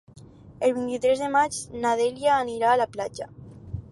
El 0.67 0.71
vint-i-tres 0.77 1.21
de 1.25 1.27
maig 1.35 1.59
na 1.85 1.93
Dèlia 2.01 2.39
anirà 2.39 2.71
a 2.73 2.79
la 2.85 2.91
platja. 2.97 3.29